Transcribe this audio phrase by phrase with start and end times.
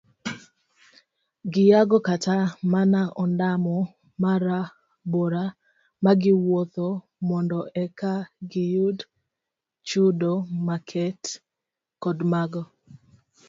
[1.53, 2.37] Giyuago kata
[2.71, 3.75] mana ondamo
[4.21, 5.43] marabora
[6.03, 6.87] magiwuotho
[7.27, 8.13] mondo eka
[8.51, 8.97] giyud
[9.87, 10.33] chudo
[10.65, 11.23] maket
[12.03, 12.63] kod mago